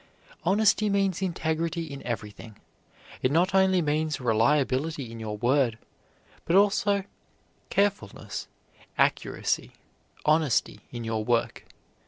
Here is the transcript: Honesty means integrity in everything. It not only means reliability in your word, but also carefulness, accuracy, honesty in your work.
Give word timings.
Honesty 0.43 0.89
means 0.89 1.21
integrity 1.21 1.83
in 1.85 2.01
everything. 2.01 2.57
It 3.21 3.31
not 3.31 3.53
only 3.53 3.83
means 3.83 4.19
reliability 4.19 5.11
in 5.11 5.19
your 5.19 5.37
word, 5.37 5.77
but 6.43 6.55
also 6.55 7.03
carefulness, 7.69 8.47
accuracy, 8.97 9.73
honesty 10.25 10.79
in 10.91 11.03
your 11.03 11.23
work. 11.23 11.65